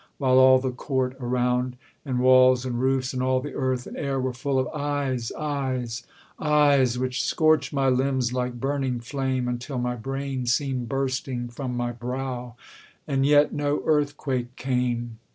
[0.17, 4.19] While all the court around, and walls, and roofs, And all the earth and air
[4.19, 6.07] were full of eyes, Eyes,
[6.39, 11.91] eyes, which scorched my limbs like burning flame, Until my brain seemed bursting from my
[11.91, 12.55] brow:
[13.07, 15.19] And yet no earthquake came!